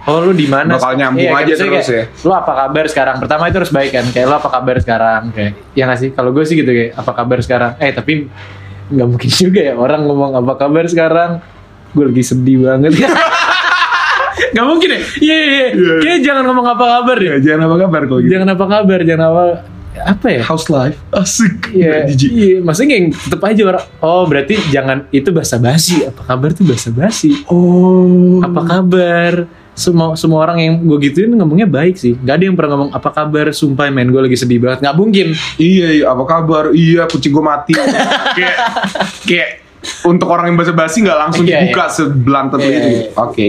[0.07, 3.15] oh lu di mana Bakal nyambung Iya, aja terus kayak, lu apa kabar sekarang?
[3.23, 5.21] Pertama itu harus baik kan kayak lu apa kabar sekarang?
[5.31, 6.09] Kayak ya nggak sih?
[6.11, 7.71] Kalau gue sih gitu kayak apa kabar sekarang?
[7.79, 8.13] Eh tapi
[8.89, 11.31] nggak mungkin juga ya orang ngomong apa kabar sekarang?
[11.95, 12.93] Gue lagi sedih banget
[14.51, 15.93] nggak mungkin ya iya iya iya Iya.
[15.99, 18.31] Kayaknya jangan ngomong apa kabar Ya, jangan apa kabar kalau gitu.
[18.31, 19.43] jangan apa kabar jangan apa
[19.99, 21.55] apa ya House life asik.
[21.71, 23.83] Iya, iya, maksudnya yang tetep aja orang.
[23.99, 26.05] Oh, berarti jangan itu bahasa basi.
[26.05, 27.35] Apa kabar tuh bahasa basi.
[27.47, 28.39] Oh.
[28.39, 29.43] Apa kabar?
[29.73, 32.15] Semua semua orang yang gue gituin ngomongnya baik sih.
[32.15, 33.51] Gak ada yang pernah ngomong apa kabar.
[33.51, 34.79] Sumpah men gue lagi sedih banget.
[34.81, 35.27] Nggak mungkin.
[35.57, 36.63] Iya, iya, apa kabar?
[36.71, 37.73] Iya, kucing gue mati.
[38.37, 38.55] kayak
[39.25, 39.49] kayak
[40.01, 42.87] untuk orang yang bahasa basi nggak langsung Iya, dibuka sebelantet Iya, itu.
[42.89, 43.03] iya.
[43.17, 43.47] Oke.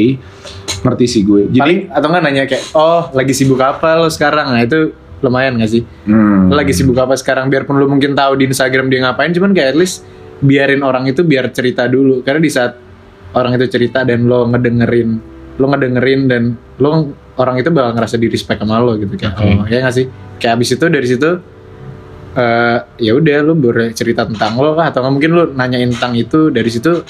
[0.81, 1.53] Ngerti sih gue.
[1.53, 4.53] Jadi Paling atau nggak nanya kayak, oh lagi sibuk apa lo sekarang?
[4.53, 5.83] Nah itu lumayan gak sih?
[5.85, 6.49] hmm.
[6.49, 7.53] Lo lagi sibuk apa sekarang?
[7.53, 10.09] Biarpun lo mungkin tahu di Instagram dia ngapain, cuman kayak at least
[10.41, 12.25] biarin orang itu biar cerita dulu.
[12.25, 12.73] Karena di saat
[13.37, 15.11] orang itu cerita dan lo ngedengerin,
[15.61, 16.43] lo ngedengerin dan
[16.81, 19.45] lo orang itu bakal ngerasa di respect sama lo gitu kayak, Oke.
[19.45, 20.07] oh ya gak sih?
[20.41, 21.31] Kayak abis itu dari situ
[22.31, 26.55] eh ya udah lo boleh cerita tentang lo kah atau mungkin lo nanyain tentang itu
[26.55, 27.03] dari situ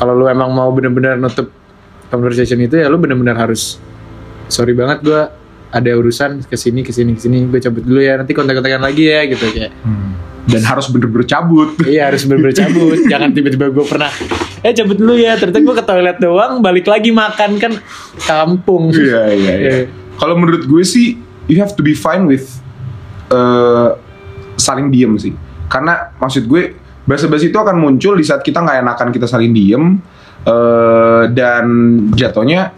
[0.00, 1.52] kalau lo emang mau bener-bener nutup
[2.08, 3.78] conversation itu ya lo bener-bener harus
[4.48, 5.20] sorry banget gue
[5.74, 9.10] ada urusan ke sini ke sini ke sini gue cabut dulu ya nanti kontak-kontakan lagi
[9.10, 9.74] ya gitu kayak
[10.44, 11.72] dan harus bener-bener cabut.
[11.88, 14.12] iya harus bener-bener cabut jangan tiba-tiba gue pernah
[14.60, 17.72] eh cabut dulu ya ternyata gue ke toilet doang balik lagi makan kan
[18.22, 19.72] kampung Iya, iya, iya.
[19.82, 19.86] Iya.
[20.14, 21.18] Kalau menurut gue sih,
[21.50, 22.46] you have to be fine with
[23.34, 23.98] uh,
[24.54, 25.34] saling diem sih.
[25.66, 29.98] Karena maksud gue, bahasa-basi itu akan muncul di saat kita nggak enakan kita saling diem.
[30.46, 31.64] Uh, dan
[32.12, 32.72] jatuhnya,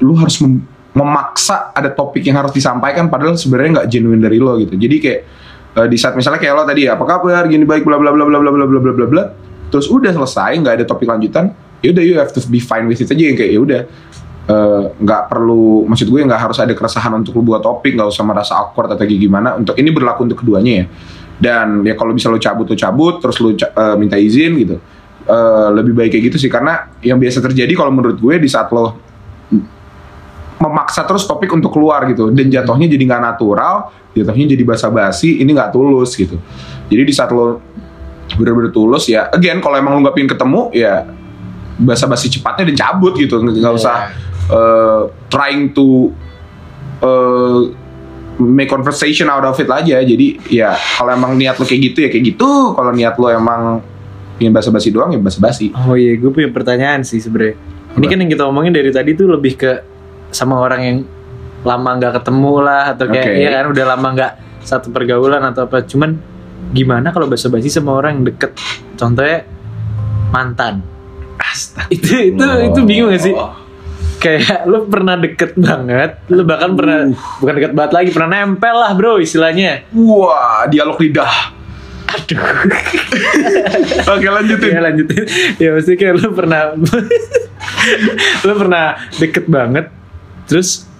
[0.00, 4.58] lu harus mem- memaksa ada topik yang harus disampaikan padahal sebenarnya nggak genuine dari lo
[4.58, 4.74] gitu.
[4.74, 5.20] Jadi kayak
[5.78, 7.46] uh, di saat misalnya kayak lo tadi apa kabar?
[7.46, 9.24] Gini baik bla bla bla bla bla bla bla bla bla bla.
[9.70, 13.00] Terus udah selesai nggak ada topik lanjutan ya udah you have to be fine with
[13.00, 13.82] it aja yang kayak ya udah.
[14.50, 18.26] Eh, nggak perlu maksud gue nggak harus ada keresahan untuk lu buat topik nggak usah
[18.26, 20.84] merasa awkward atau kayak gimana untuk ini berlaku untuk keduanya ya.
[21.38, 24.76] Dan ya kalau bisa lu cabut lu cabut terus lu eh, minta izin gitu
[25.30, 26.50] Eh, lebih baik kayak gitu sih.
[26.50, 28.98] Karena yang biasa terjadi kalau menurut gue di saat lo
[30.60, 35.54] memaksa terus topik untuk keluar gitu dan jatuhnya jadi nggak natural jatuhnya jadi basa-basi ini
[35.54, 36.36] nggak tulus gitu.
[36.90, 37.62] Jadi di saat lo
[38.34, 41.08] bener-bener tulus ya again kalau emang lo nggak pingin ketemu ya
[41.80, 43.38] basa-basi cepatnya dan cabut gitu.
[43.38, 43.96] Nggak nggak usah
[44.50, 46.10] uh, trying to
[47.06, 47.70] uh,
[48.36, 50.02] make conversation out of it aja.
[50.02, 52.74] Jadi ya kalau emang niat lo kayak gitu ya kayak gitu.
[52.74, 53.80] Kalau niat lo emang
[54.40, 55.70] ingin basa-basi doang ya basa-basi.
[55.76, 59.26] Oh iya gue punya pertanyaan sih sebenarnya ini kan yang kita omongin dari tadi tuh
[59.34, 59.72] lebih ke
[60.30, 60.96] sama orang yang
[61.66, 63.42] lama nggak ketemu lah atau kayak Oke.
[63.42, 65.82] ya kan udah lama nggak satu pergaulan atau apa.
[65.82, 66.14] Cuman
[66.70, 68.54] gimana kalau basa-basi sama orang yang deket?
[68.94, 69.42] Contohnya
[70.30, 70.86] mantan.
[71.90, 73.34] Itu itu itu bingung gak sih?
[74.20, 77.08] Kayak lu pernah deket banget lu bahkan pernah
[77.40, 79.82] bukan deket banget lagi pernah nempel lah bro istilahnya.
[79.90, 81.59] Wah dialog lidah
[82.16, 82.40] aduh.
[84.16, 84.70] Oke lanjutin.
[84.74, 85.24] Ya lanjutin.
[85.58, 86.74] Ya pasti kayak lu pernah
[88.46, 89.86] lu pernah deket banget
[90.50, 90.90] terus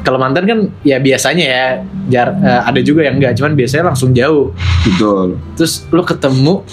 [0.00, 1.64] kalau mantan kan ya biasanya ya
[2.08, 4.52] jar, eh, ada juga yang enggak cuman biasanya langsung jauh.
[4.84, 5.36] Betul.
[5.56, 6.64] terus lu ketemu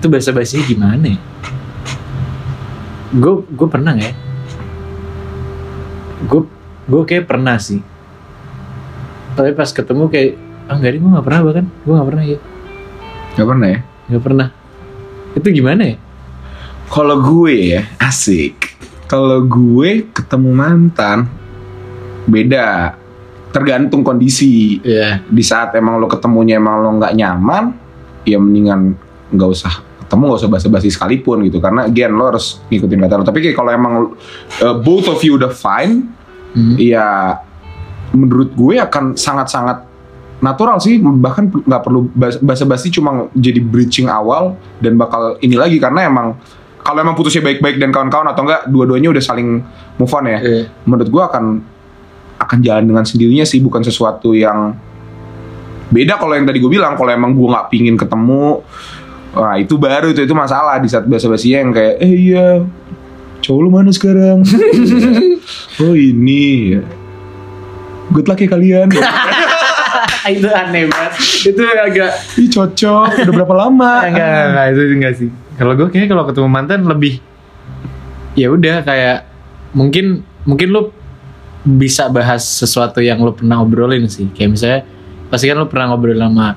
[0.00, 1.04] tuh bahasa basinya gimana?
[1.16, 1.20] Ya
[3.16, 4.16] gue gue pernah nggak ya?
[6.26, 6.42] Gue
[6.88, 7.80] gue kayak pernah sih.
[9.36, 10.30] Tapi pas ketemu kayak
[10.66, 12.38] ah enggak deh gue nggak pernah bahkan gue nggak pernah ya
[13.36, 13.80] Gak pernah ya?
[14.06, 14.48] nggak pernah
[15.34, 15.96] itu gimana ya
[16.86, 18.78] Kalau gue ya asik.
[19.10, 21.26] Kalau gue ketemu mantan
[22.30, 22.94] beda.
[23.50, 24.78] Tergantung kondisi.
[24.86, 27.74] ya Di saat emang lo ketemunya emang lo nggak nyaman,
[28.22, 28.94] ya mendingan
[29.34, 33.24] nggak usah ketemu nggak usah basa-basi sekalipun gitu karena again lo harus ngikutin kata lo
[33.26, 34.14] tapi kayak kalau emang
[34.62, 36.14] uh, both of you udah fine
[36.56, 36.72] Hmm.
[36.80, 37.36] ya
[38.16, 39.84] menurut gue akan sangat-sangat
[40.36, 44.52] natural sih bahkan nggak perlu bas- basa-basi cuma jadi bridging awal
[44.84, 46.36] dan bakal ini lagi karena emang
[46.84, 49.58] kalau emang putusnya baik-baik dan kawan-kawan atau enggak dua-duanya udah saling
[49.98, 50.38] move on ya.
[50.38, 51.44] Eh, menurut gue akan
[52.36, 54.76] akan jalan dengan sendirinya sih bukan sesuatu yang
[55.88, 58.60] beda kalau yang tadi gue bilang kalau emang gue nggak pingin ketemu
[59.36, 62.46] Wah itu baru itu itu masalah di saat basa-basinya yang kayak eh iya
[63.44, 64.40] cowok lu mana sekarang?
[65.76, 66.72] Oh ini
[68.10, 68.88] good luck ya kalian
[70.36, 71.12] itu aneh banget.
[71.46, 73.06] Itu agak Ih cocok.
[73.26, 73.92] Udah berapa lama?
[74.08, 75.28] Enggak enggak itu enggak sih.
[75.56, 77.14] Kalau gue kayaknya kalau ketemu mantan lebih
[78.36, 79.24] ya udah kayak
[79.72, 80.82] mungkin mungkin lu
[81.66, 84.28] bisa bahas sesuatu yang lu pernah obrolin sih.
[84.36, 84.80] Kayak misalnya
[85.26, 86.54] pasti kan lu pernah ngobrol sama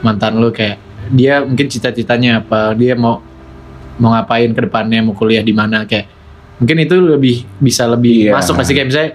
[0.00, 0.78] mantan lu kayak
[1.12, 3.22] dia mungkin cita-citanya apa dia mau
[3.96, 6.06] mau ngapain ke depannya mau kuliah di mana kayak
[6.56, 8.32] mungkin itu lebih bisa lebih Iya.
[8.36, 9.12] masuk pasti kayak misalnya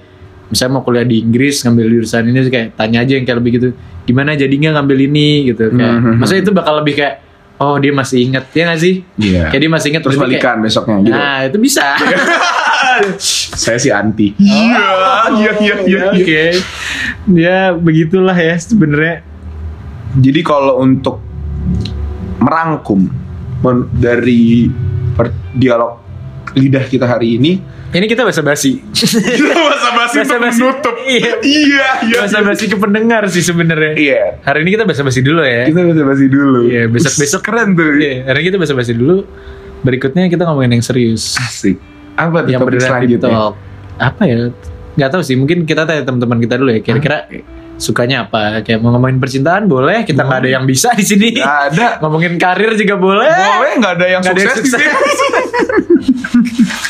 [0.52, 3.68] misalnya mau kuliah di Inggris ngambil jurusan ini kayak tanya aja yang kayak lebih gitu
[4.04, 5.48] gimana jadinya ngambil ini?
[5.48, 5.96] gitu kayak.
[5.98, 6.14] Mhm.
[6.20, 7.16] maksudnya itu bakal lebih kayak
[7.62, 8.96] oh dia masih inget ya gak sih?
[9.16, 9.48] Iya.
[9.48, 11.16] kayak dia masih inget terus berarti kayak- balikan besoknya gitu.
[11.16, 11.86] Nah itu bisa.
[13.56, 14.36] Saya sih anti.
[14.38, 14.86] Iya
[15.32, 16.42] iya iya iya oke.
[17.34, 19.24] Ya begitulah ya sebenarnya.
[20.18, 21.24] Jadi kalau untuk
[22.42, 23.08] merangkum
[23.94, 24.68] dari
[25.54, 26.02] dialog
[26.52, 27.62] lidah kita hari ini,
[27.92, 30.62] ini kita bahasa basi bahasa basi Basa basi.
[31.04, 31.32] Iya.
[31.42, 32.18] Iya, iya.
[32.20, 34.24] bahasa basi ke pendengar sih sebenarnya Iya.
[34.42, 36.60] hari ini kita bahasa basi dulu ya Kita bahasa basi dulu.
[36.66, 37.42] Iya, besok-besok.
[37.42, 37.92] keren tuh.
[37.96, 39.28] Iya, hari ini kita bahasa basi dulu
[39.82, 41.76] berikutnya kita ngomongin yang serius Asik.
[42.14, 43.28] Apa tuh yang topik selanjutnya?
[43.28, 43.54] talk
[43.98, 44.50] apa ya
[44.92, 47.30] nggak tahu sih mungkin kita tanya teman-teman kita dulu ya kira-kira
[47.78, 51.62] sukanya apa kayak mau ngomongin percintaan boleh kita nggak ada yang bisa di sini Gak
[51.72, 51.88] ada.
[51.98, 54.86] ngomongin karir juga boleh Boleh nggak ada yang Nggak ada yang sukses, di sini.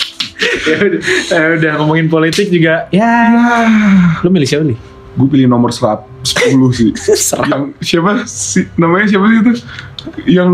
[0.63, 3.11] ya udah, ya udah ngomongin politik juga ya
[4.19, 4.79] lu milih siapa nih
[5.11, 5.91] Gue pilih nomor 10
[6.71, 6.95] sih.
[7.51, 9.51] yang siapa sih namanya siapa sih itu?
[10.25, 10.49] Yang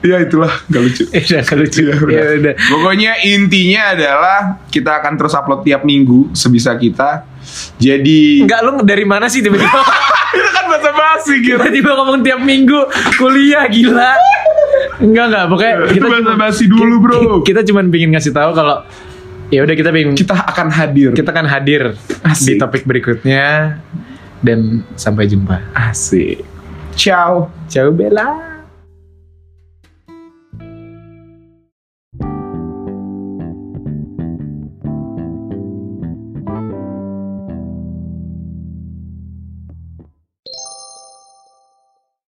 [0.00, 1.02] ya itulah gak lucu.
[1.06, 2.08] Eh, udah nggak lucu Iya, udah.
[2.10, 7.28] ya udah Pokoknya intinya adalah kita akan terus upload tiap minggu sebisa kita.
[7.76, 9.68] Jadi Enggak lu dari mana sih tiba-tiba
[10.32, 11.60] itu kan bahasa basi gitu.
[11.60, 12.80] tiba-tiba ngomong tiap minggu
[13.14, 14.16] kuliah gila
[14.98, 17.20] enggak enggak pokoknya Itu kita bahasa cuma- basi dulu, bro.
[17.42, 18.80] kita cuma pingin ngasih tahu kalau
[19.52, 21.12] ya udah kita pengen Kita akan hadir.
[21.12, 22.56] kita akan hadir di Asik.
[22.56, 23.76] topik berikutnya
[24.40, 26.40] dan sampai jumpa Asik.
[26.96, 27.52] Ciao.
[27.68, 28.51] ciao Bella